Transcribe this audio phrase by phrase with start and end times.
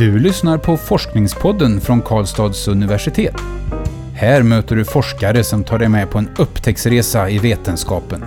[0.00, 3.34] Du lyssnar på Forskningspodden från Karlstads universitet.
[4.14, 8.24] Här möter du forskare som tar dig med på en upptäcktsresa i vetenskapen.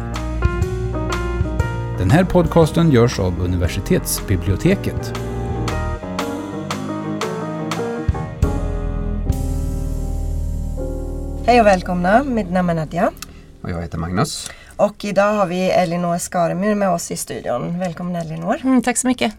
[1.97, 5.13] Den här podcasten görs av universitetsbiblioteket.
[11.45, 13.11] Hej och välkomna, mitt namn är Nadja.
[13.61, 14.51] Och jag heter Magnus.
[14.75, 17.79] Och idag har vi Elinor Skaremyr med oss i studion.
[17.79, 18.57] Välkommen Elinor.
[18.63, 19.33] Mm, tack så mycket.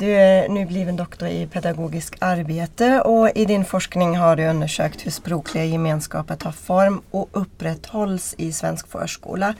[0.00, 5.06] Du är nu bliven doktor i pedagogisk arbete och i din forskning har du undersökt
[5.06, 9.54] hur språkliga gemenskaper tar form och upprätthålls i svensk förskola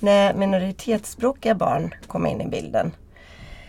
[0.00, 2.92] när minoritetsspråkiga barn kommer in i bilden.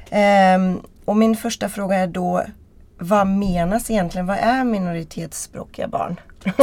[0.10, 2.44] Ehm, och min första fråga är då,
[2.98, 4.28] vad menas egentligen?
[4.28, 6.20] Vad är minoritetsspråkiga barn?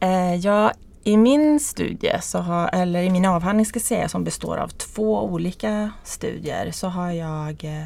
[0.00, 0.72] Eh, ja,
[1.04, 4.68] i min studie, så har, eller i min avhandling ska jag säga, som består av
[4.68, 7.84] två olika studier, så har jag eh,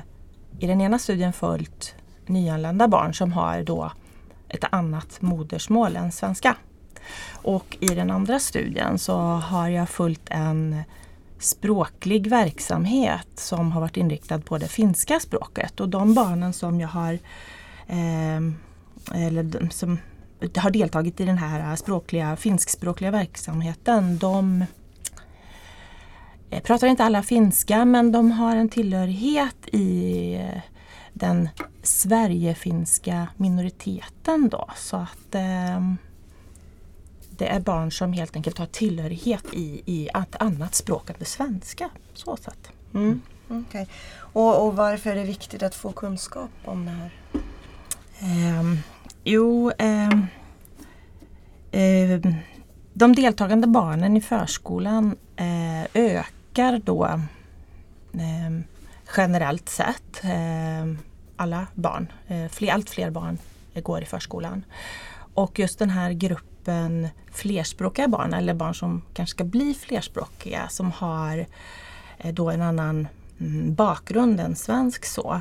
[0.59, 1.95] i den ena studien följt
[2.27, 3.93] nyanlända barn som har då
[4.49, 6.57] ett annat modersmål än svenska.
[7.33, 10.83] Och i den andra studien så har jag följt en
[11.39, 15.81] språklig verksamhet som har varit inriktad på det finska språket.
[15.81, 17.19] Och de barnen som jag har
[17.87, 18.41] eh,
[19.15, 19.99] eller som
[20.57, 24.65] har deltagit i den här språkliga, finskspråkliga verksamheten, de
[26.61, 30.41] pratar inte alla finska men de har en tillhörighet i
[31.13, 31.49] den
[31.83, 34.69] Sverigefinska minoriteten då.
[34.77, 35.81] Så att eh,
[37.31, 41.25] det är barn som helt enkelt har tillhörighet i, i ett annat språk än det
[41.25, 41.91] svenska.
[42.15, 42.69] Så sätt.
[42.95, 43.21] Mm.
[43.49, 43.87] Okay.
[44.17, 47.11] Och, och, varför är det viktigt att få kunskap om det här?
[48.21, 48.79] Eh,
[49.25, 50.11] jo, eh,
[52.93, 56.03] de deltagande barnen i förskolan eh,
[56.53, 57.05] ökar då
[58.15, 58.65] eh,
[59.17, 60.25] generellt sett.
[60.25, 60.95] Eh,
[61.37, 63.39] alla barn, eh, fler, allt fler barn
[63.75, 64.65] går i förskolan.
[65.35, 70.93] Och just den här gruppen flerspråkiga barn eller barn som kanske ska bli flerspråkiga som
[70.93, 71.47] har
[72.19, 73.09] eh, då en annan
[73.41, 75.41] mm, bakgrund än svensk så.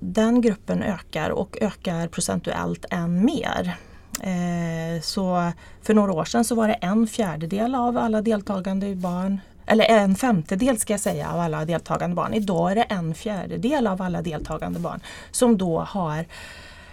[0.00, 3.76] Den gruppen ökar och ökar procentuellt än mer.
[4.22, 9.40] Eh, så för några år sedan så var det en fjärdedel av alla deltagande barn
[9.66, 12.34] eller en femtedel ska jag säga av alla deltagande barn.
[12.34, 16.18] Idag är det en fjärdedel av alla deltagande barn som då har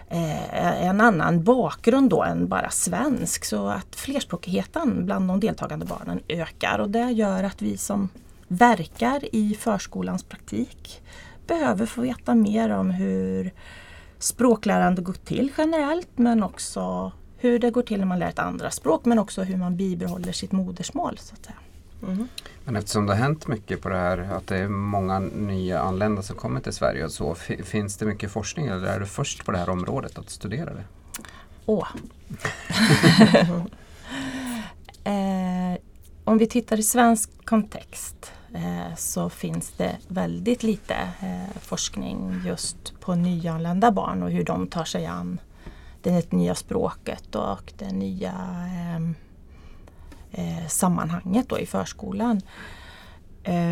[0.09, 3.45] eh, en annan bakgrund då än bara svensk.
[3.45, 8.09] Så att flerspråkigheten bland de deltagande barnen ökar och det gör att vi som
[8.47, 11.01] verkar i förskolans praktik
[11.47, 13.51] behöver få veta mer om hur
[14.19, 18.71] språklärande går till generellt men också hur det går till när man lär ett andra
[18.71, 21.17] språk men också hur man bibehåller sitt modersmål.
[21.17, 21.55] Så att säga.
[22.03, 22.27] Mm.
[22.65, 26.21] Men eftersom det har hänt mycket på det här, att det är många nya anlända
[26.21, 29.51] som kommer till Sverige och så, finns det mycket forskning eller är du först på
[29.51, 30.83] det här området att studera det?
[31.65, 31.87] Åh!
[35.03, 35.79] eh,
[36.23, 42.99] om vi tittar i svensk kontext Eh, så finns det väldigt lite eh, forskning just
[42.99, 45.39] på nyanlända barn och hur de tar sig an
[46.01, 48.33] det nya språket och det nya
[48.69, 49.15] ehm,
[50.31, 52.41] eh, sammanhanget då i förskolan.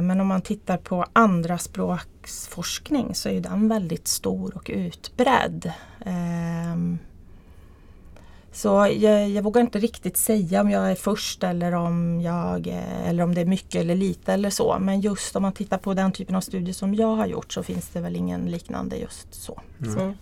[0.01, 5.71] Men om man tittar på andra språksforskning så är den väldigt stor och utbredd.
[6.05, 6.97] Ehm,
[8.51, 8.67] så
[8.99, 12.67] jag, jag, vågar inte riktigt säga om jag är först eller om, jag,
[13.05, 14.77] eller om det är mycket eller lite eller så.
[14.79, 17.63] Men just om man tittar på den typen av studier som jag har gjort så
[17.63, 19.61] finns det väl ingen liknande just så.
[19.81, 19.97] Mm.
[19.97, 20.13] Mm.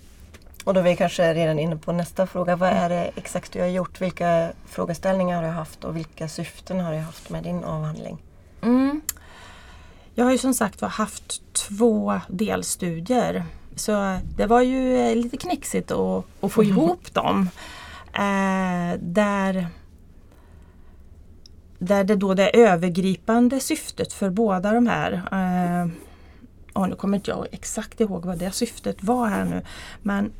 [0.68, 2.56] Och då är vi kanske redan inne på nästa fråga.
[2.56, 4.02] Vad är det exakt du har gjort?
[4.02, 8.18] Vilka frågeställningar har du haft och vilka syften har du haft med din avhandling?
[8.62, 9.02] Mm.
[10.16, 13.44] Jag har ju som sagt haft två delstudier.
[13.76, 16.74] Så det var ju lite knixigt att, att få mm.
[16.78, 17.50] ihop dem.
[18.14, 19.68] Eh, där,
[21.78, 25.92] där det då det övergripande syftet för båda de här eh,
[26.74, 29.62] oh, nu kommer inte jag exakt ihåg vad det syftet var här nu.
[30.02, 30.32] Men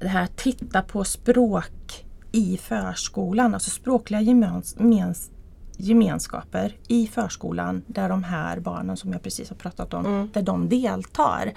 [0.00, 5.30] det här titta på språk i förskolan, alltså språkliga gemens, gemens,
[5.76, 10.30] gemenskaper i förskolan där de här barnen som jag precis har pratat om, mm.
[10.32, 11.52] där de deltar.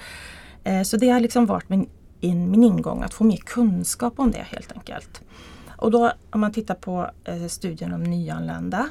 [0.63, 1.89] Eh, så det har liksom varit min
[2.19, 5.21] in min ingång att få mer kunskap om det helt enkelt.
[5.67, 8.89] Och då om man tittar på eh, studien om nyanlända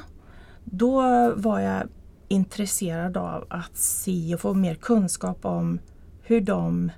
[0.63, 1.01] då
[1.35, 1.83] var jag
[2.27, 5.79] intresserad av att se och få mer kunskap om
[6.21, 6.91] hur de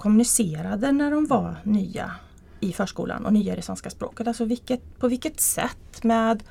[0.00, 2.10] kommunicerade när de var nya
[2.60, 4.28] i förskolan och nya i det svenska språket.
[4.28, 6.42] Alltså vilket, på vilket sätt med,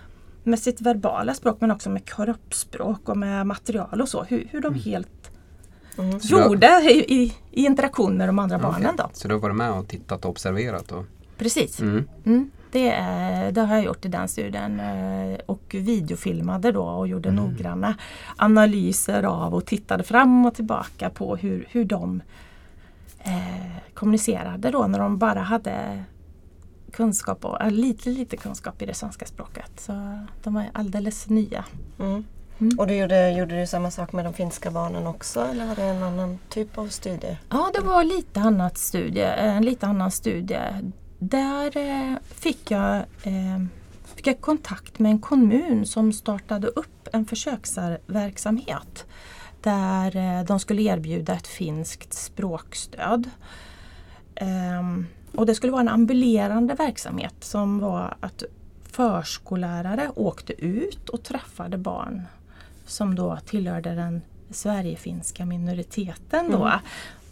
[0.43, 4.23] med sitt verbala språk men också med kroppsspråk och med material och så.
[4.23, 4.79] Hur, hur de mm.
[4.79, 5.09] helt
[5.97, 6.19] Mm.
[6.29, 8.95] gjorde i, i, i interaktion med de andra barnen.
[8.95, 9.09] Då.
[9.13, 10.91] Så du har varit med och tittat och observerat?
[10.91, 11.05] Och...
[11.37, 11.79] Precis.
[11.79, 12.07] Mm.
[12.25, 17.07] Mm, det, är- det har jag gjort i den studien eh, och videofilmade då och
[17.07, 17.43] gjorde Mm.
[17.43, 17.95] noggranna
[18.37, 22.21] analyser av och tittade fram och tillbaka på hur, hur de
[23.19, 26.04] eh, kommunicerade då när de bara hade
[26.92, 29.71] kunskap och, äh, lite lite kunskap i det svenska språket.
[29.80, 31.66] Så de var alldeles nya.
[32.00, 32.24] Mm.
[32.60, 32.80] Mm.
[32.80, 35.83] Och du gjorde, gjorde du samma sak med de finska barnen också eller var det
[35.83, 37.38] en annan typ av studie?
[37.50, 40.60] Ja, det var lite annat studie, en lite annan studie.
[41.19, 43.63] Där eh, fick, jag, eh,
[44.16, 49.06] fick jag kontakt med en kommun som startade upp en försöksverksamhet
[49.63, 53.29] där eh, de skulle erbjuda ett finskt språkstöd.
[54.35, 58.44] Ehm, och det skulle vara en ambulerande verksamhet som var att
[58.91, 62.21] förskollärare åkte ut och träffade barn
[62.85, 64.21] som då tillhörde den
[64.51, 66.79] Sverigefinska minoriteten då Mm.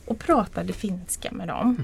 [0.05, 1.77] och pratade finska med dem.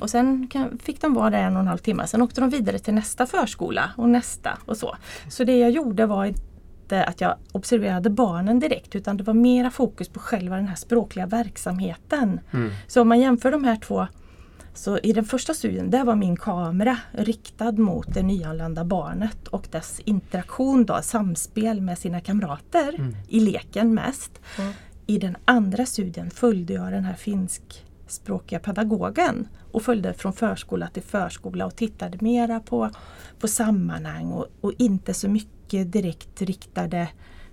[0.00, 0.48] Och sen
[0.82, 2.06] fick de vara där en och en halv timme.
[2.06, 4.96] Sen åkte de vidare till nästa förskola och nästa och så.
[5.28, 6.32] Så det jag gjorde var
[6.82, 10.76] inte att jag observerade barnen direkt utan det var mera fokus på själva den här
[10.76, 12.40] språkliga verksamheten.
[12.52, 12.70] Mm.
[12.86, 14.06] Så om man jämför de här två
[14.74, 19.68] så i den första studien, där var min kamera riktad mot det nyanlända barnet och
[19.70, 24.40] dess interaktion, då, samspel med sina kamrater i leken mest.
[24.58, 24.72] Mm.
[25.06, 31.02] I den andra studien följde jag den här finskspråkiga pedagogen och följde från förskola till
[31.02, 32.90] förskola och tittade mera på,
[33.40, 37.08] på sammanhang och, och inte så mycket direkt riktade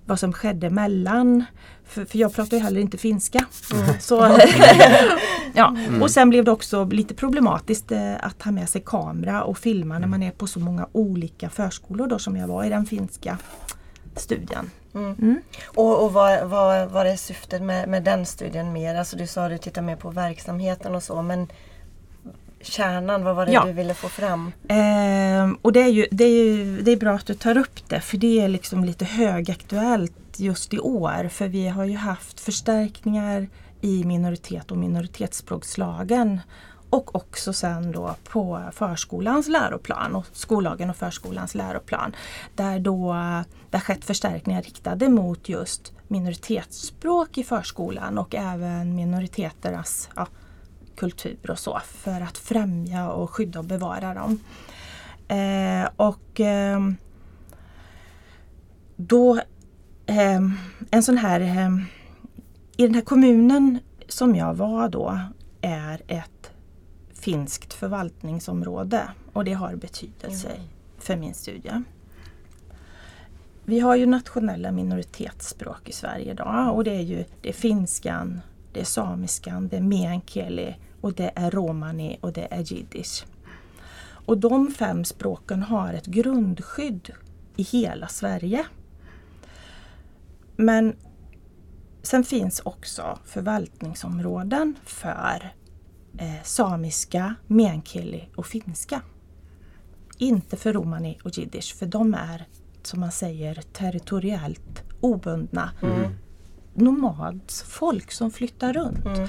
[0.05, 1.45] vad som skedde mellan.
[1.85, 3.45] För, för jag pratar ju heller inte finska.
[3.99, 4.15] Så,
[5.53, 5.75] ja.
[6.01, 9.99] Och sen blev det också lite problematiskt eh, att ha med sig kamera och filma
[9.99, 13.37] när man är på så många olika förskolor då som jag var i den finska
[14.15, 14.71] studien.
[14.95, 15.15] Mm.
[15.21, 15.41] Mm.
[15.65, 18.95] Och, och vad, vad, vad är syftet med, med den studien mer?
[18.95, 21.47] Alltså du sa att du tittar mer på verksamheten och så men
[22.61, 23.65] kärnan, vad var det Ja.
[23.65, 24.51] du ville få fram?
[24.67, 27.89] Ehm, och det är, ju, det, är ju, det är bra att du tar upp
[27.89, 31.29] det för det är liksom lite högaktuellt just i år.
[31.29, 33.47] För vi har ju haft förstärkningar
[33.81, 36.39] i minoritet och minoritetsspråkslagen.
[36.89, 42.15] Och också sen då på förskolans läroplan och skollagen och förskolans läroplan.
[42.55, 43.13] Där då
[43.69, 50.27] det har skett förstärkningar riktade mot just minoritetsspråk i förskolan och även minoriteternas ja,
[50.99, 54.39] kultur och så för att främja och skydda och bevara dem.
[55.27, 56.97] Eh, och ehm,
[58.95, 59.41] då
[60.05, 60.53] ehm,
[60.91, 61.85] en sån här ehm,
[62.77, 65.19] i den här kommunen som jag var då
[65.61, 66.51] är ett
[67.13, 70.49] finskt förvaltningsområde och det har betydelse
[70.97, 71.83] för min studie.
[73.65, 78.41] Vi har ju nationella minoritetsspråk i Sverige idag och det är ju det är finskan,
[78.73, 83.25] det är samiskan, det är meänkieli och det är romani och det är jiddisch.
[84.25, 87.09] Och de fem språken har ett grundskydd
[87.55, 88.65] i hela Sverige.
[90.55, 90.95] Men
[92.01, 95.53] sen finns också förvaltningsområden för
[96.17, 99.01] eh, samiska, meänkieli och finska.
[100.17, 102.45] Inte för romani och jiddisch för de är
[102.83, 106.11] som man säger territoriellt obundna Mm.
[106.73, 109.05] nomadsfolk som flyttar runt.
[109.05, 109.27] Mm.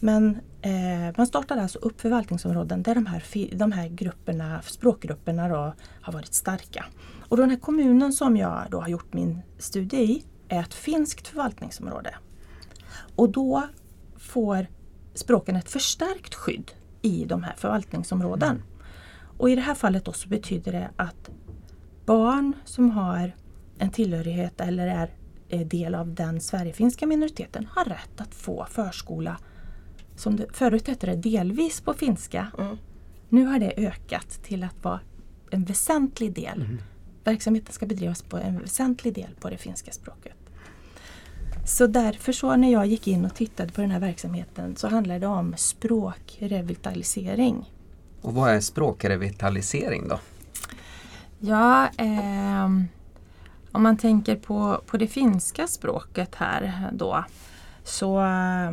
[0.00, 3.24] Men eh, man startade alltså upp förvaltningsområden där de här,
[3.56, 6.84] de här grupperna, språkgrupperna då, har varit starka.
[7.28, 11.28] Och den här kommunen som jag då har gjort min studie i är ett finskt
[11.28, 12.14] förvaltningsområde.
[13.16, 13.62] Och då
[14.16, 14.66] får
[15.14, 16.70] språken ett förstärkt skydd
[17.02, 18.62] i de här förvaltningsområden.
[19.38, 21.30] Och i det här fallet då så betyder det att
[22.06, 23.32] barn som har
[23.78, 25.14] en tillhörighet eller är
[25.48, 29.36] eh, del av den sverigefinska minoriteten har rätt att få förskola
[30.20, 32.46] som det, förut hette det delvis på finska.
[32.58, 32.76] Mm.
[33.28, 35.00] Nu har det ökat till att vara
[35.50, 36.78] en väsentlig del.
[37.24, 40.36] Verksamheten ska bedrivas på en väsentlig del på det finska språket.
[41.66, 45.18] Så därför så när jag gick in och tittade på den här verksamheten så handlar
[45.18, 47.70] det om språkrevitalisering.
[48.20, 50.20] Och vad är språkrevitalisering då?
[51.38, 52.84] Ja, ehm,
[53.72, 57.24] om man tänker på, på det finska språket här då
[57.84, 58.70] så eh,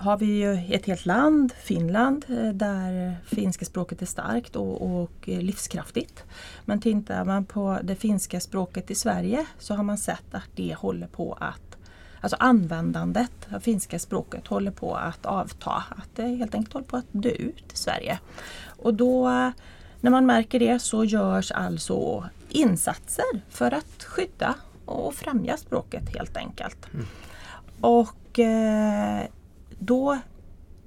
[0.00, 5.28] har vi ju ett helt land, Finland, eh, där finska språket är starkt och, och
[5.28, 6.24] eh, livskraftigt.
[6.64, 10.74] Men tittar man på det finska språket i Sverige så har man sett att det
[10.74, 11.60] håller på att
[12.22, 15.70] Alltså användandet av finska språket håller på att avta.
[15.70, 18.18] Att det helt enkelt håller på att dö ut i Sverige.
[18.66, 19.28] Och då
[20.00, 24.54] när man märker det så görs alltså insatser för att skydda
[24.84, 26.86] och främja språket helt enkelt.
[27.80, 29.26] Och Och eh,
[29.80, 30.18] då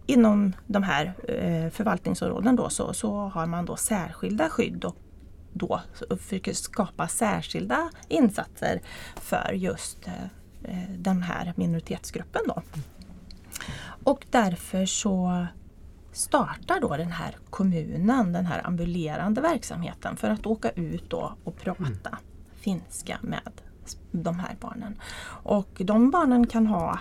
[0.05, 4.95] inom de här eh, förvaltningsområden då, så, så har man då särskilda skydd och
[5.53, 5.81] då
[6.19, 8.81] försöker skapa särskilda insatser
[9.15, 10.23] för just eh,
[10.63, 12.41] eh, den här minoritetsgruppen.
[12.47, 12.61] Då.
[14.03, 15.45] Och därför så
[16.11, 21.57] startar då den här kommunen den här ambulerande verksamheten för att åka ut då och
[21.57, 22.19] prata mm.
[22.53, 23.51] finska med
[24.11, 24.99] de här barnen.
[25.43, 26.99] Och de barnen kan ha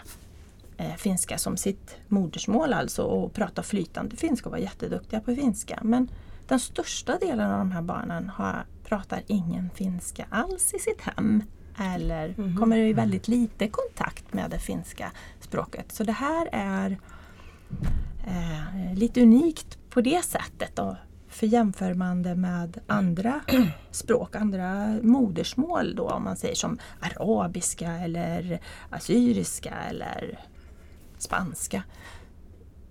[0.96, 5.78] finska som sitt modersmål alltså och prata flytande finska och vara jätteduktiga på finska.
[5.82, 6.08] Men
[6.48, 11.42] den största delen av de här barnen har, pratar ingen finska alls i sitt hem
[11.78, 12.56] eller mm.
[12.56, 15.92] kommer i väldigt lite kontakt med det finska språket.
[15.92, 16.98] Så det här är
[18.26, 20.76] eh, lite unikt på det sättet.
[20.76, 20.96] Då.
[21.28, 23.40] För jämför man det med andra
[23.90, 28.60] språk, andra modersmål då om man säger som arabiska eller
[28.90, 30.38] assyriska eller
[31.23, 31.83] spanska.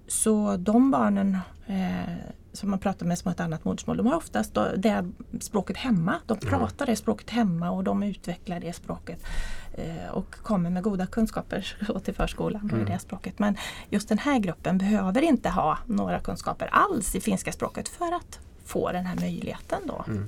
[0.07, 4.15] Så de barnen eh, som man pratar med som har ett annat modersmål, de har
[4.15, 6.15] oftast det språket hemma.
[6.25, 9.25] De pratar det språket hemma och de utvecklar det språket
[9.73, 12.81] eh, och kommer med goda kunskaper till förskolan mm.
[12.81, 13.39] i det språket.
[13.39, 13.57] Men
[13.89, 18.39] just den här gruppen behöver inte ha några kunskaper alls i finska språket för att
[18.65, 19.79] få den här möjligheten.
[19.87, 20.05] Då.
[20.07, 20.25] Mm.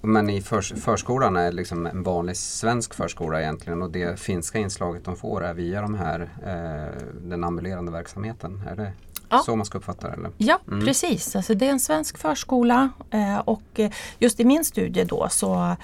[0.00, 5.04] Men i förs förskolan är liksom en vanlig svensk förskola egentligen och det finska inslaget
[5.04, 8.62] de får är via de här, eh, den ambulerande verksamheten.
[8.70, 8.92] Är det
[9.28, 9.38] ja.
[9.38, 10.14] så man ska uppfatta det?
[10.14, 10.30] Eller?
[10.38, 10.86] Ja mm.
[10.86, 15.28] precis, alltså, det är en svensk förskola eh, och eh, just i min studie då
[15.30, 15.76] så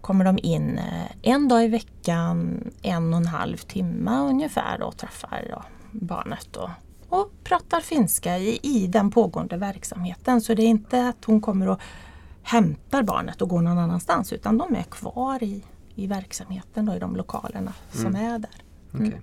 [0.00, 4.96] kommer de in eh, en dag i veckan, en och en halv timme ungefär och
[4.96, 6.70] träffar då, barnet och,
[7.08, 10.40] och pratar finska i, i den pågående verksamheten.
[10.40, 11.80] Så det är inte att hon kommer och
[12.42, 16.98] hämtar barnet och går någon annanstans utan de är kvar i, i verksamheten och i
[16.98, 18.24] de lokalerna som mm.
[18.24, 18.50] är där.
[18.94, 19.06] Mm.
[19.06, 19.20] Okay.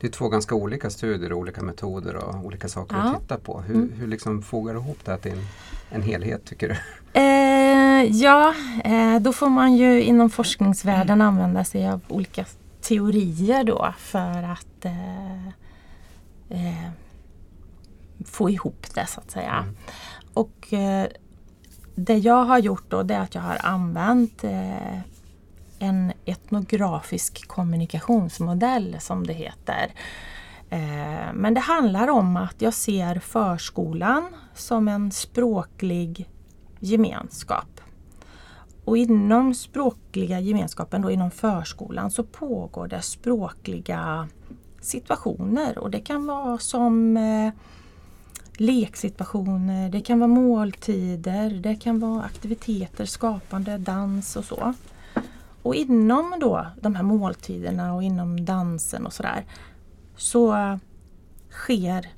[0.00, 3.02] Det är två ganska olika studier, olika metoder och olika saker ja.
[3.02, 3.60] att titta på.
[3.60, 3.92] Hur, mm.
[3.92, 5.44] hur liksom fogar du ihop det här till en,
[5.90, 6.76] en helhet tycker du?
[7.16, 12.44] Eh, ja, eh, då får man ju inom forskningsvärlden använda sig av olika
[12.80, 15.46] teorier då för att eh,
[16.48, 16.90] eh
[18.24, 19.52] få ihop det så att säga.
[19.52, 19.76] Mm.
[20.34, 21.06] Och eh,
[21.94, 24.98] det jag har gjort då det är att jag har använt eh,
[25.78, 29.92] en etnografisk kommunikationsmodell som det heter.
[30.70, 36.28] Eh, men det handlar om att jag ser förskolan som en språklig
[36.78, 37.80] gemenskap.
[38.84, 44.28] Och inom språkliga gemenskapen, då inom förskolan, så pågår det språkliga
[44.80, 47.52] situationer och det kan vara som eh,
[48.56, 54.74] leksituationer, det kan vara måltider, det kan vara aktiviteter, skapande, dans och så.
[55.62, 59.44] Och inom då de här måltiderna och inom dansen och sådär
[60.16, 60.78] så
[61.50, 62.08] sker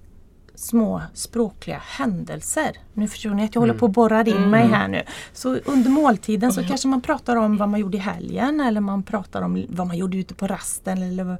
[0.54, 2.76] små språkliga händelser.
[2.92, 3.68] Nu förstår ni att jag mm.
[3.68, 4.50] håller på att borra in mm.
[4.50, 5.02] mig här nu.
[5.32, 9.02] Så under måltiden så kanske man pratar om vad man gjorde i helgen eller man
[9.02, 11.38] pratar om vad man gjorde ute på rasten eller,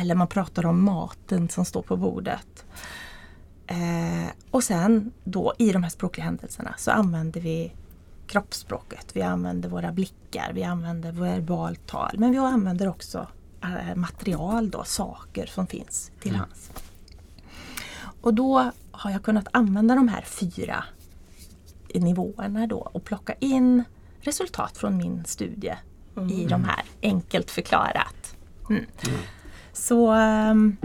[0.00, 2.64] eller man pratar om maten som står på bordet.
[3.66, 7.72] Eh, och sen då i de här språkliga händelserna så använder vi
[8.26, 13.26] kroppsspråket, vi använder våra blickar, vi använder verbalt tal men vi använder också
[13.62, 16.40] eh, material, då, saker som finns till mm.
[16.40, 16.70] hands.
[18.20, 20.84] Och då har jag kunnat använda de här fyra
[21.94, 23.84] nivåerna då och plocka in
[24.20, 25.76] resultat från min studie
[26.16, 26.30] mm.
[26.30, 28.36] i de här enkelt förklarat.
[28.70, 28.84] Mm.
[29.06, 29.18] mm.
[29.72, 30.76] Så um,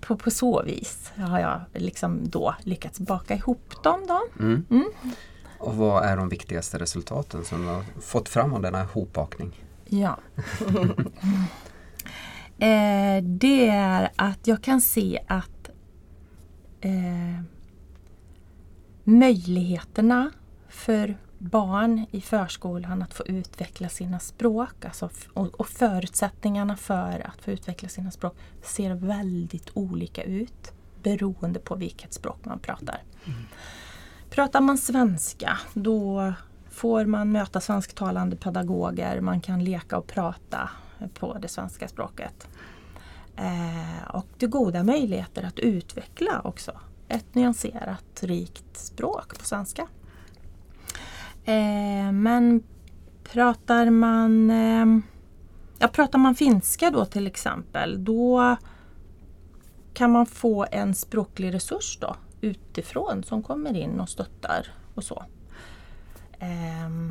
[0.00, 4.06] på, på så vis har jag liksom då lyckats baka ihop dem.
[4.08, 4.20] Då.
[4.44, 4.66] Mm.
[4.70, 4.90] Mm.
[5.58, 9.64] Och vad är de viktigaste resultaten som du har fått fram av denna hopbakning?
[9.88, 10.18] Ja.
[12.58, 15.70] eh, det är att jag kan se att
[16.80, 17.42] eh,
[19.04, 20.30] möjligheterna
[20.68, 27.42] för barn i förskolan att få utveckla sina språk alltså, och, och, förutsättningarna för att
[27.42, 33.02] få utveckla sina språk ser väldigt olika ut beroende på vilket språk man pratar.
[33.24, 33.38] Mm.
[34.30, 36.32] Pratar man svenska då
[36.70, 40.70] får man möta svensktalande pedagoger, man kan leka och prata
[41.14, 42.48] på det svenska språket.
[43.36, 46.72] Eh, och det är goda möjligheter att utveckla också
[47.08, 49.86] ett nyanserat, rikt språk på svenska.
[51.44, 52.62] Eh, men
[53.24, 55.02] pratar man, eh,
[55.78, 58.56] ja, pratar man finska då till exempel, då
[59.94, 65.24] kan man få en språklig resurs då utifrån som kommer in och stöttar och så.
[66.38, 67.10] Eh,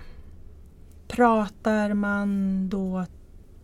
[1.07, 3.05] pratar man då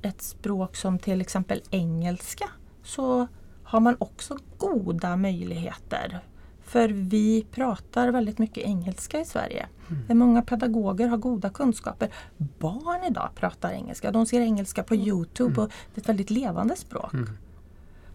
[0.01, 2.49] ett språk som till exempel engelska
[2.83, 3.27] så
[3.63, 6.19] har man också goda möjligheter.
[6.65, 9.65] För vi pratar väldigt mycket engelska i Sverige.
[9.89, 10.17] Mm.
[10.17, 12.09] Många pedagoger har goda kunskaper.
[12.37, 14.11] Barn idag pratar engelska.
[14.11, 15.07] De ser engelska på mm.
[15.07, 15.63] Youtube mm.
[15.63, 17.13] och det är ett väldigt levande språk.
[17.13, 17.29] Mm.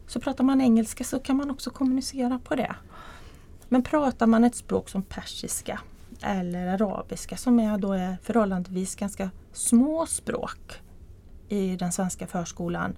[0.07, 2.75] Så pratar man engelska så kan man också kommunicera på det.
[3.69, 5.81] Men pratar man ett språk som persiska
[6.23, 10.81] eller arabiska som är då är förhållandevis ganska små språk
[11.49, 12.97] i den svenska förskolan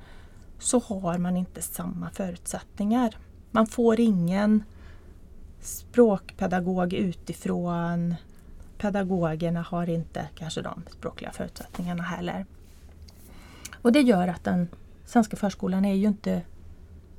[0.59, 3.17] så har man inte samma förutsättningar.
[3.51, 4.65] Man får ingen
[5.63, 8.15] språkpedagog utifrån.
[8.79, 12.47] Pedagogerna har inte kanske de språkliga förutsättningarna heller.
[13.83, 14.69] Och det gör att den
[15.05, 16.43] svenska förskolan är ju inte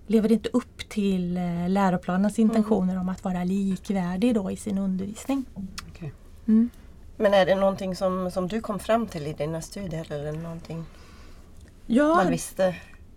[0.08, 2.50] lever inte upp till eh, läroplanens mm.
[2.50, 3.02] intentioner mm.
[3.02, 5.46] om att vara likvärdig då i sin undervisning.
[5.92, 6.10] Okay.
[6.48, 6.70] Mm.
[7.18, 10.86] Men är det någonting som, som du kom fram till i dina studier eller någonting
[11.86, 12.76] ja, man visste?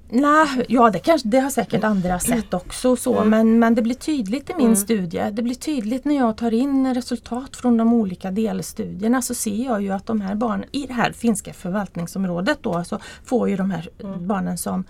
[0.08, 3.28] Nej, ja det, kanske, det har säkert andra sett också så mm.
[3.30, 4.76] men, men det blir tydligt i min mm.
[4.76, 5.30] studie.
[5.32, 9.82] Det blir tydligt när jag tar in resultat från de olika delstudierna så ser jag
[9.82, 13.70] ju att de här barnen i det här finska förvaltningsområdet då så får ju de
[13.70, 14.26] här mm.
[14.26, 14.84] barnen som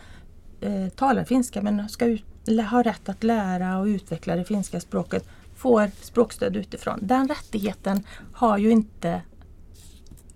[0.60, 2.24] eh, talar finska men ska ut,
[2.70, 6.98] ha rätt att lära och utveckla det finska språket får språkstöd utifrån.
[7.02, 9.22] Den rättigheten har ju inte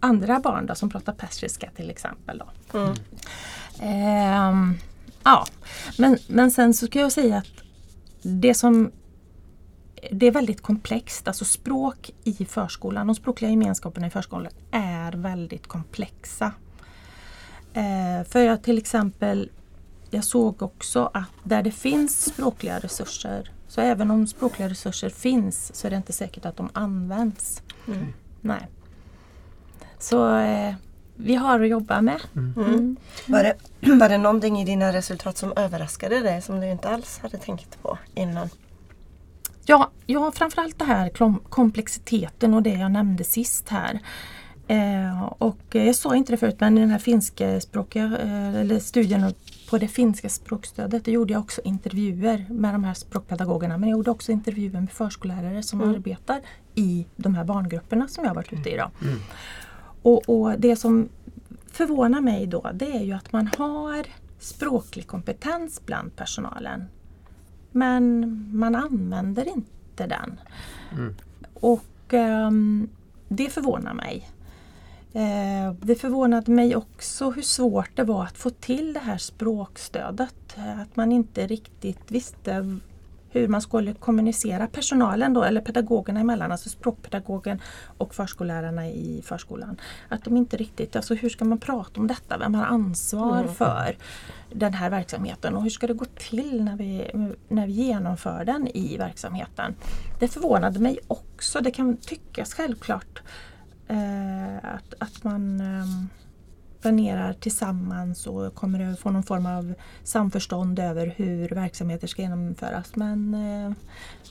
[0.01, 2.39] andra barn då, som pratar persiska till exempel.
[2.39, 2.79] Då.
[3.81, 4.71] Mm.
[4.71, 4.77] Eh,
[5.23, 5.47] ja,
[5.99, 7.63] men, men sen så ska jag säga att
[8.23, 8.91] det som
[10.11, 15.67] det är väldigt komplext, alltså språk i förskolan, de språkliga gemenskaperna i förskolan är väldigt
[15.67, 16.53] komplexa.
[17.73, 19.51] Eh, för jag till exempel
[20.11, 25.75] jag såg också att där det finns språkliga resurser, så även om språkliga resurser finns
[25.75, 27.63] så är det inte säkert att de används.
[27.87, 28.13] Mm.
[28.41, 28.69] Nej.
[29.99, 30.75] Så eh,
[31.25, 32.21] vi har att jobba med.
[32.37, 32.55] Mm.
[32.57, 32.75] mm.
[32.75, 32.97] Mm.
[33.27, 33.55] Var, det,
[34.01, 37.83] var det någonting i dina resultat som överraskade dig som du inte alls hade tänkt
[37.83, 38.49] på innan?
[39.67, 41.11] Ja, ja framförallt det här
[41.49, 44.01] komplexiteten och det jag nämnde sist här.
[44.71, 49.35] Eh, och jag sa inte det förut men i den här finskspråkiga eh, eller studien
[49.71, 53.97] på det finska språkstödet det gjorde jag också intervjuer med de här språkpedagogerna men jag
[53.97, 55.95] gjorde också intervjuer med förskollärare som mm.
[55.95, 56.41] arbetar
[56.75, 58.77] i de här barngrupperna som jag varit ute i.
[58.77, 58.91] Då.
[59.03, 59.19] Mm.
[60.03, 61.09] Och, och, det som
[61.67, 64.07] förvånar mig då det är ju att man har
[64.39, 66.85] språklig kompetens bland personalen.
[67.73, 70.41] Men man använder inte den.
[70.93, 71.15] Mm.
[71.55, 72.89] Och um,
[73.29, 74.31] det förvånar mig.
[75.13, 80.57] Eh, det förvånade mig också hur svårt det var att få till det här språkstödet.
[80.57, 82.79] Att man inte riktigt visste
[83.31, 87.61] hur man skulle kommunicera personalen då, eller pedagogerna emellan, alltså språkpedagogen
[87.99, 89.81] och förskollärarna i förskolan.
[90.09, 92.39] Att de inte riktigt, alltså hur ska man prata om detta?
[92.39, 93.55] Vem har ansvar mm.
[93.55, 93.97] för
[94.53, 97.11] den här verksamheten och hur ska det gå till när vi,
[97.49, 99.75] när vi genomför den i verksamheten?
[100.19, 103.23] Det förvånade mig också, det kan tyckas självklart
[103.89, 106.20] eh, att, att man eh,
[106.81, 112.97] planerar tillsammans och kommer att få någon form av samförstånd över hur verksamheter ska genomföras.
[112.97, 113.73] Men, eh,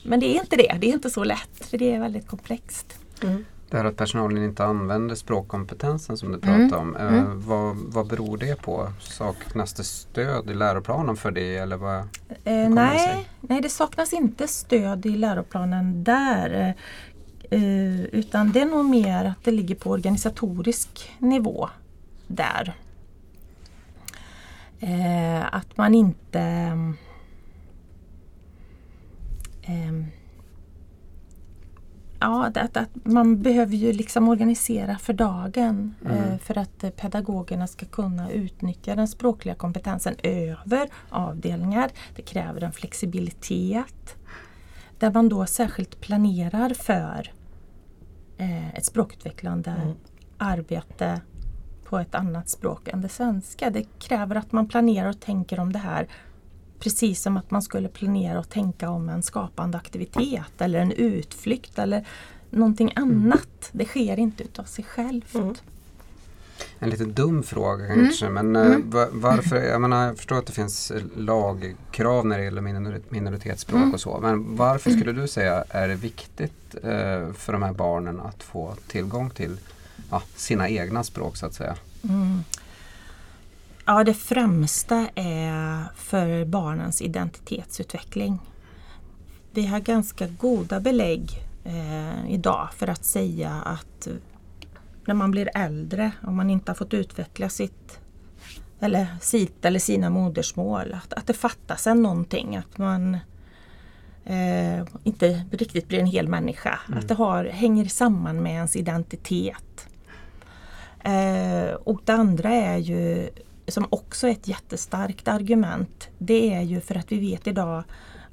[0.04, 2.98] men det är inte det, det är inte så lätt för det är väldigt komplext.
[3.22, 3.44] Mm.
[3.70, 6.78] Det här att personalen inte använder språkkompetensen som du pratade mm.
[6.78, 6.96] om.
[6.96, 7.48] Eh, mm.
[7.48, 8.92] vad, vad beror det på?
[9.00, 11.56] Saknas det stöd i läroplanen för det?
[11.56, 16.74] Eller vad, eh, nej, det nej, det saknas inte stöd i läroplanen där.
[17.50, 21.68] Eh, utan det är nog mer att det ligger på organisatorisk nivå
[22.30, 22.74] där.
[24.80, 26.40] Eh, att man inte
[29.62, 29.92] eh,
[32.22, 36.16] Ja, att, att, man behöver ju liksom organisera för dagen mm.
[36.16, 41.90] eh, för att pedagogerna ska kunna utnyttja den språkliga kompetensen över avdelningar.
[42.16, 44.16] Det kräver en flexibilitet
[44.98, 47.32] där man då särskilt planerar för
[48.36, 49.96] eh, ett språkutvecklande mm.
[50.38, 51.20] arbete
[51.90, 53.70] på ett annat språk än det svenska.
[53.70, 56.08] Det kräver att man planerar och tänker om det här
[56.78, 61.78] precis som att man skulle planera och tänka om en skapande aktivitet eller en utflykt
[61.78, 62.06] eller
[62.50, 63.10] någonting mm.
[63.10, 63.32] annat.
[63.32, 63.70] Mm.
[63.72, 65.34] Det sker inte utav sig självt.
[65.34, 65.54] Mm.
[66.78, 68.04] En lite dum fråga mm.
[68.04, 68.90] kanske men eh, mm.
[69.12, 73.94] varför, jag, menar, jag förstår att det finns lagkrav när det gäller minoritetsspråk mm.
[73.94, 78.20] och så men varför skulle du säga är det viktigt eh, för de här barnen
[78.20, 79.56] att få tillgång till
[80.10, 81.76] ja, sina egna språk så att säga?
[82.04, 82.44] Mm.
[83.84, 88.38] Ja, det främsta är för barnens identitetsutveckling.
[89.50, 91.30] Vi har ganska goda belägg
[91.64, 94.08] eh, idag för att säga att
[95.04, 98.00] när man blir äldre, om man inte har fått utveckla sitt
[98.80, 100.94] eller sitt eller sina modersmål.
[100.94, 102.56] Att, att det fattas en någonting.
[102.56, 103.14] Att man
[104.24, 106.78] eh, inte riktigt blir en hel människa.
[106.88, 106.98] Mm.
[106.98, 109.88] Att det har, hänger samman med ens identitet.
[111.04, 113.30] Eh, och det andra är ju,
[113.68, 117.84] som också är ett jättestarkt argument, det är ju för att vi vet idag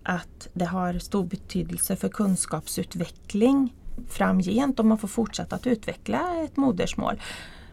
[0.04, 3.74] att det har stor betydelse för kunskapsutveckling
[4.08, 7.22] framgent om man får fortsätta att utveckla ett modersmål.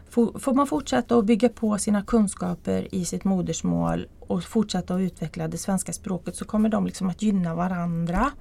[0.09, 5.47] Får man fortsätta att bygga på sina kunskaper i sitt modersmål och fortsätta att utveckla
[5.47, 8.31] det svenska språket så kommer de liksom att gynna varandra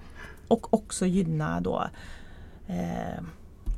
[0.48, 1.84] och också gynna då
[2.66, 3.24] eh,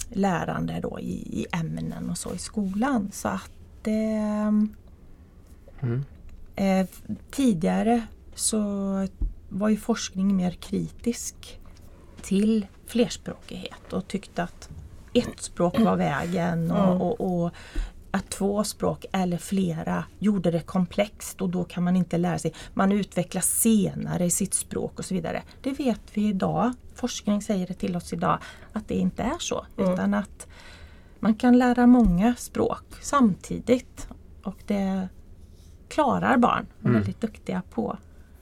[0.09, 3.11] lärande då i, i, ämnen och så i skolan.
[3.13, 4.49] Så att eh,
[5.81, 6.05] mm.
[6.57, 6.87] eh,
[7.31, 8.61] Tidigare så
[9.49, 11.61] var ju forskning mer kritisk
[12.23, 14.69] till flerspråkighet och tyckte att
[15.13, 17.53] ett språk var vägen och, och, och,
[18.17, 22.55] att två språk eller flera gjorde det komplext och då kan man inte lära sig.
[22.75, 25.43] Man utvecklas senare i sitt språk och så vidare.
[25.63, 26.73] Det vet vi idag.
[26.95, 28.39] Forskning säger det till oss idag
[28.73, 29.67] att det inte är så.
[29.79, 29.93] Mm.
[29.93, 30.47] Utan att
[31.21, 34.09] man kan lära många språk samtidigt.
[34.43, 35.09] Och det
[35.89, 36.67] klarar barn.
[36.79, 37.01] Och är mm.
[37.01, 37.99] väldigt duktiga på.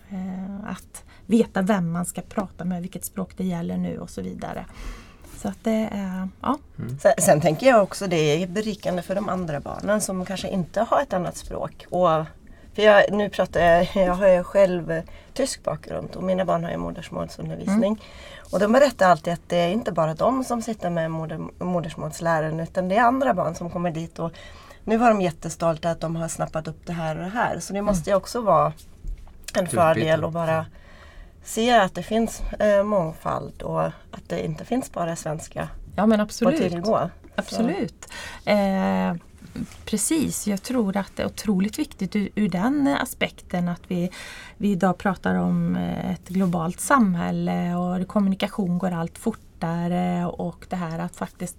[0.08, 4.22] Eh, att veta vem man ska prata med, vilket språk det gäller nu och så
[4.22, 4.66] vidare.
[5.44, 6.58] Så att det är, ja.
[6.78, 6.98] Mm.
[6.98, 10.80] Sen, sen, tänker jag också det är berikande för de andra barnen som kanske inte
[10.80, 11.86] har ett annat språk.
[11.90, 12.24] Och,
[12.74, 15.02] för jag, nu pratar jag, jag har ju själv
[15.32, 17.92] tysk bakgrund och mina barn har ju modersmålsundervisning.
[17.92, 17.98] Mm.
[18.52, 22.60] Och de berättar alltid att det är inte bara de som sitter med moder, modersmålsläraren
[22.60, 24.32] utan det är andra barn som kommer dit och
[24.84, 27.58] nu var de jättestolta att de har snappat upp det här och det här.
[27.60, 28.72] Så det måste ju också vara
[29.54, 30.66] en fördel att bara
[31.44, 33.90] se att det finns eh, mångfald och
[34.24, 36.60] att det inte finns bara svenska ja, men absolut.
[36.60, 37.10] att tillgå.
[37.36, 38.08] Absolut.
[38.44, 39.14] Eh,
[39.84, 44.10] precis, jag tror att det är otroligt viktigt ur, ur, den aspekten att vi,
[44.56, 50.76] vi idag pratar om eh, ett globalt samhälle och kommunikation går allt fortare och det
[50.76, 51.58] här att faktiskt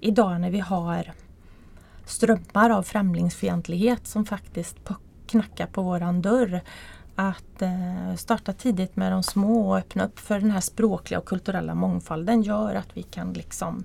[0.00, 1.12] idag när vi har
[2.04, 4.76] strömmar av främlingsfientlighet som faktiskt
[5.26, 6.60] knackar på våran dörr
[7.28, 11.26] att eh, starta tidigt med de små och öppna upp för den här språkliga och
[11.26, 13.84] kulturella mångfalden gör att vi kan liksom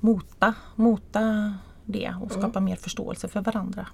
[0.00, 2.64] mota, mota det och skapa mm.
[2.64, 3.86] mer förståelse för varandra.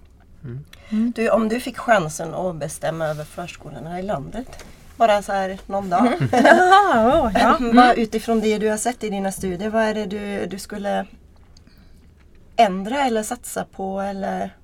[0.44, 0.64] Mm.
[0.88, 1.12] Mm.
[1.16, 4.64] Du, om du fick chansen att bestämma över förskolorna i landet
[4.96, 6.06] bara så här någon dag.
[6.06, 6.28] Mm.
[6.32, 7.56] ja, ja.
[7.60, 7.94] Mm.
[7.96, 11.06] Utifrån det du har sett i dina studier, vad är det du, du skulle
[12.56, 14.56] ändra eller satsa på eller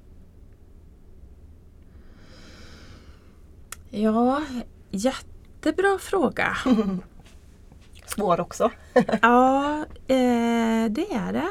[3.95, 4.43] Ja,
[4.91, 6.57] jättebra fråga.
[8.07, 8.71] Svår också.
[9.23, 11.49] ja, eh, det är det.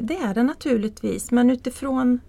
[0.00, 1.30] Det är det naturligtvis.
[1.30, 2.20] Men utifrån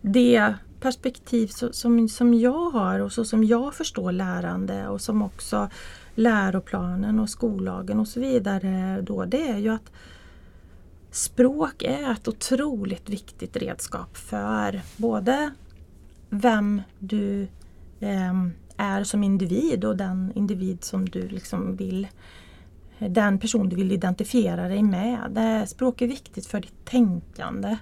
[0.00, 5.70] det perspektiv som, som jag har och så som jag förstår lärande och som också
[6.14, 9.92] läroplanen och skollagen och så vidare då, det är ju att
[11.10, 15.50] språk är ett otroligt viktigt redskap för både
[16.30, 17.48] vem du
[18.00, 18.32] eh,
[18.76, 22.08] är som individ och den individ som du liksom vill
[22.98, 25.64] eh, den person du vill identifiera dig med.
[25.68, 27.76] Språk är viktigt för ditt tänkande.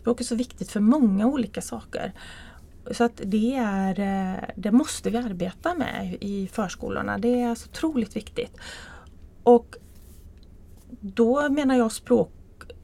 [0.00, 2.12] Språk är så viktigt för många olika saker.
[2.90, 7.18] Så att det, är, eh, det måste vi arbeta med i förskolorna.
[7.18, 8.56] Det är så otroligt viktigt.
[9.42, 9.76] Och
[11.00, 12.32] då menar jag språk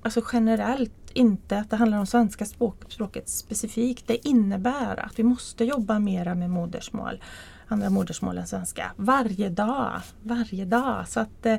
[0.02, 4.06] alltså generellt inte att det handlar om svenska språk, språket specifikt.
[4.06, 7.22] Det innebär att vi måste jobba mera med modersmål,
[7.68, 10.00] andra modersmål än svenska, varje dag.
[10.22, 11.08] Varje dag.
[11.08, 11.58] Så att eh,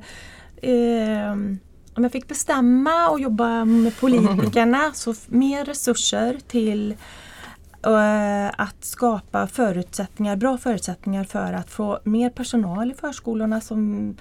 [0.61, 1.59] ehm,
[1.97, 6.95] om jag fick bestämma och jobba med politikerna så mer resurser till
[7.87, 14.15] uh, att skapa förutsättningar, bra förutsättningar för att få mer personal i förskolorna som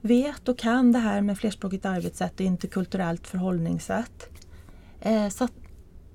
[0.00, 4.30] vet och kan det här med flerspråkigt arbetssätt och interkulturellt förhållningssätt.
[5.00, 5.52] Eh, så att,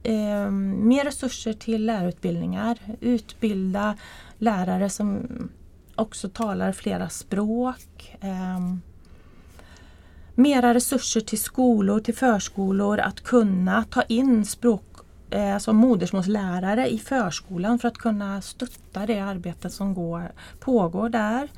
[0.04, 3.96] eh, mer resurser till lärarutbildningar, utbilda
[4.38, 5.28] lärare som
[5.96, 8.16] också talar flera språk.
[8.22, 8.76] Eh,
[10.36, 14.84] mera resurser till skolor, till förskolor att kunna ta in språk
[15.30, 21.50] eh, som modersmålslärare i förskolan för att kunna stötta det arbete som går, pågår där.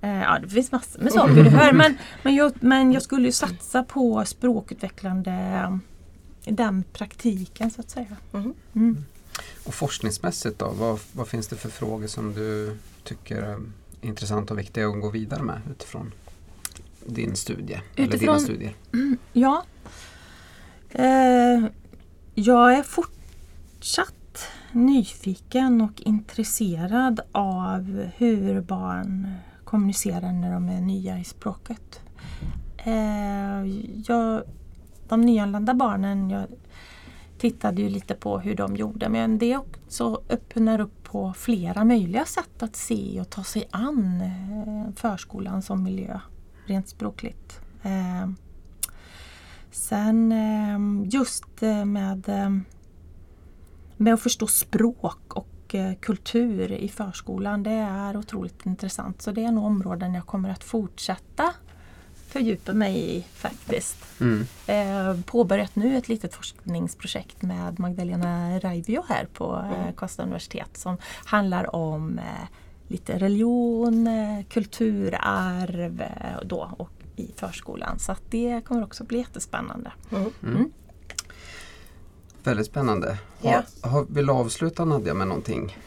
[0.00, 3.32] Eh, ja, det finns massor med saker du hör men, men, jag, men jag skulle
[3.32, 5.32] satsa på språkutvecklande
[6.52, 8.16] den praktiken så att säga.
[8.32, 8.54] Mm.
[8.74, 9.04] Mm.
[9.64, 13.60] Och forskningsmässigt då, vad, vad, finns det för frågor som du tycker är
[14.00, 16.12] intressanta och viktiga att gå vidare med utifrån
[17.06, 17.80] din studie?
[17.96, 18.74] Utifrån, eller dina studier?
[19.32, 19.64] Ja.
[20.90, 21.66] Eh,
[22.34, 31.24] jag är fortsatt nyfiken och intresserad av hur barn kommunicerar när de är nya i
[31.24, 32.00] språket.
[32.78, 33.66] Eh,
[34.06, 34.42] jag,
[35.08, 36.46] de nyanlända barnen, jag
[37.38, 42.24] tittade ju lite på hur de gjorde men det också öppnar upp på flera möjliga
[42.24, 46.20] sätt att se och ta sig an eh, förskolan som miljö
[46.66, 47.60] rent språkligt.
[47.82, 48.30] Eh,
[49.70, 52.30] sen eh, just med,
[53.96, 59.52] med att förstå språk och kultur i förskolan det är otroligt intressant så det är
[59.52, 61.54] nog områden jag kommer att fortsätta
[62.28, 63.96] fördjupa mig i faktiskt.
[64.20, 64.46] Mm.
[64.66, 69.92] Eh, påbörjat nu ett litet forskningsprojekt med Magdalena Raivio här på eh, mm.
[69.92, 72.48] Karlstad universitet som handlar om eh,
[72.88, 76.04] lite religion, eh, kulturarv
[76.42, 77.98] då, och i förskolan.
[77.98, 79.92] Så att det kommer också bli jättespännande.
[80.10, 80.30] Mm.
[80.42, 80.72] Mm.
[82.44, 83.18] Väldigt spännande.
[83.42, 85.78] Har, har, vill du avsluta Nadja med någonting?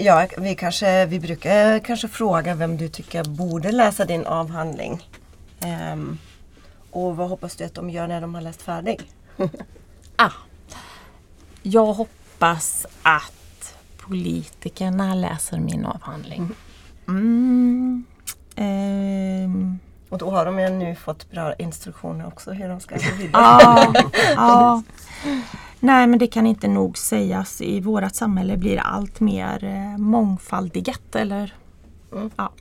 [0.00, 5.02] Ja, vi, kanske, vi brukar kanske fråga vem du tycker borde läsa din avhandling.
[5.92, 6.18] Um,
[6.90, 9.10] och vad hoppas du att de gör när de har läst färdig?
[10.16, 10.30] ah,
[11.62, 16.50] jag hoppas att politikerna läser min avhandling.
[17.08, 18.04] Mm.
[18.56, 19.78] Um.
[20.08, 23.30] Och då har de ju nu fått bra instruktioner också hur de ska gå vidare.
[23.42, 23.92] ja,
[24.36, 24.82] ja.
[25.80, 27.60] Nej men det kan inte nog sägas.
[27.60, 31.16] I vårt samhälle blir allt mer eh, mångfaldigat.
[31.16, 31.54] Eller,
[32.12, 32.30] mm.
[32.36, 32.52] ja.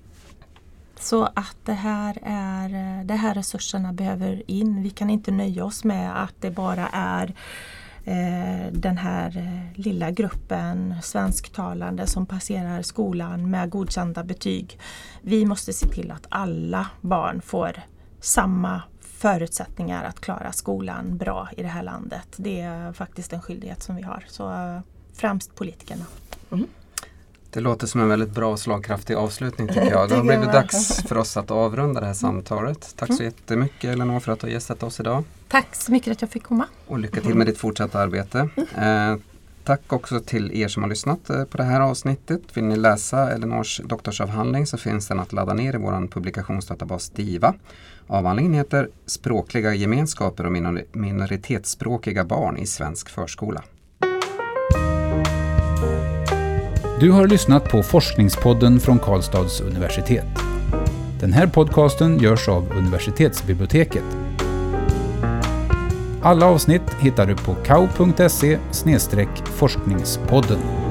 [0.99, 4.83] Så att det här är, eh, de här resurserna behöver in.
[4.83, 7.33] Vi kan inte nöja oss med att det bara är
[8.03, 14.79] eh, den här eh, lilla gruppen svensktalande som passerar skolan med godkända betyg.
[15.21, 17.81] Vi måste se till att alla barn får
[18.19, 22.27] samma förutsättningar att klara skolan bra i det här landet.
[22.37, 24.23] Det är faktiskt en skyldighet som vi har.
[24.27, 24.79] Så eh,
[25.13, 26.05] främst politikerna.
[26.51, 26.67] Mm.
[27.55, 30.09] Det låter som en väldigt bra slagkraftig avslutning tycker jag.
[30.09, 32.93] Då har blivit dags för oss att avrunda det här samtalet.
[32.95, 33.25] Tack så mm.
[33.25, 35.23] jättemycket Elinor för att du har gästat oss idag.
[35.47, 36.65] Tack så mycket att jag fick komma.
[36.87, 38.49] Och lycka till med ditt fortsatta arbete.
[38.77, 39.15] Eh,
[39.63, 42.41] tack också till er som har lyssnat eh, på det här avsnittet.
[42.53, 47.53] Vill ni läsa Elinors doktorsavhandling så finns den att ladda ner i vår publikationsdatabas DIVA.
[48.07, 50.51] Avhandlingen heter Språkliga gemenskaper och
[50.91, 53.63] minoritetsspråkiga barn i svensk förskola.
[56.99, 60.25] Du har lyssnat på Forskningspodden från Karlstads universitet.
[61.19, 64.03] Den här podcasten görs av universitetsbiblioteket.
[66.21, 68.59] Alla avsnitt hittar du på kau.se
[69.45, 70.84] forskningspodden.